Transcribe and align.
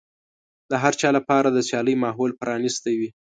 د 0.69 0.71
هر 0.83 0.93
چا 1.01 1.09
لپاره 1.17 1.47
د 1.51 1.57
سيالۍ 1.69 1.95
ماحول 2.05 2.31
پرانيستی 2.41 2.93
وي. 2.99 3.09